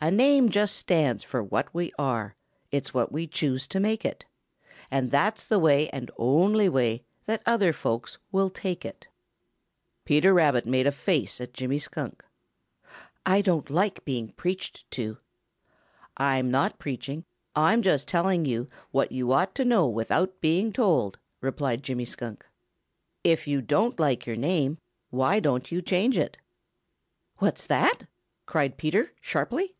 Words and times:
A 0.00 0.12
name 0.12 0.48
just 0.50 0.76
stands 0.76 1.24
for 1.24 1.42
what 1.42 1.74
we 1.74 1.92
are; 1.98 2.36
It's 2.70 2.94
what 2.94 3.10
we 3.10 3.26
choose 3.26 3.66
to 3.66 3.80
make 3.80 4.04
it. 4.04 4.24
And 4.92 5.10
that's 5.10 5.48
the 5.48 5.58
way 5.58 5.88
and 5.90 6.08
only 6.16 6.68
way 6.68 7.02
That 7.26 7.42
other 7.44 7.72
folks 7.72 8.16
will 8.30 8.48
take 8.48 8.84
it." 8.84 9.08
Peter 10.04 10.32
Rabbit 10.32 10.66
made 10.66 10.86
a 10.86 10.92
face 10.92 11.40
at 11.40 11.52
Jimmy 11.52 11.80
Skunk. 11.80 12.24
"I 13.26 13.40
don't 13.40 13.68
like 13.70 14.04
being 14.04 14.28
preached 14.28 14.88
to." 14.92 15.18
"I'm 16.16 16.48
not 16.48 16.78
preaching; 16.78 17.24
I'm 17.56 17.82
just 17.82 18.06
telling 18.06 18.44
you 18.44 18.68
what 18.92 19.10
you 19.10 19.32
ought 19.32 19.52
to 19.56 19.64
know 19.64 19.88
without 19.88 20.40
being 20.40 20.72
told," 20.72 21.18
replied 21.40 21.82
Jimmy 21.82 22.04
Skunk. 22.04 22.46
"If 23.24 23.48
you 23.48 23.60
don't 23.60 23.98
like 23.98 24.26
your 24.26 24.36
name, 24.36 24.78
why 25.10 25.40
don't 25.40 25.72
you 25.72 25.82
change 25.82 26.16
it?" 26.16 26.36
"What's 27.38 27.66
that?" 27.66 28.04
cried 28.46 28.76
Peter 28.76 29.12
sharply. 29.20 29.74